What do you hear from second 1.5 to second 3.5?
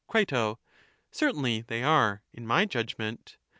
they are, in my judgment.